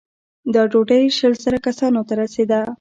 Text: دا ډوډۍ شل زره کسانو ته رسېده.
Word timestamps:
دا 0.53 0.61
ډوډۍ 0.71 1.03
شل 1.17 1.33
زره 1.43 1.59
کسانو 1.65 2.01
ته 2.07 2.13
رسېده. 2.21 2.59